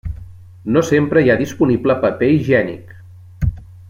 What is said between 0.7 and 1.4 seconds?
No sempre hi ha